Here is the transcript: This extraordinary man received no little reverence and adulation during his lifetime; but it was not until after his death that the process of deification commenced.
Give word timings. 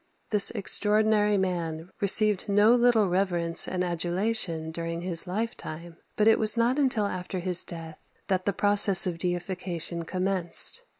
This 0.31 0.49
extraordinary 0.55 1.37
man 1.37 1.91
received 2.01 2.49
no 2.49 2.73
little 2.73 3.07
reverence 3.07 3.67
and 3.67 3.83
adulation 3.83 4.71
during 4.71 5.01
his 5.01 5.27
lifetime; 5.27 5.97
but 6.15 6.27
it 6.27 6.39
was 6.39 6.57
not 6.57 6.79
until 6.79 7.05
after 7.05 7.37
his 7.37 7.63
death 7.63 7.99
that 8.27 8.45
the 8.45 8.51
process 8.51 9.05
of 9.05 9.19
deification 9.19 10.03
commenced. 10.05 10.81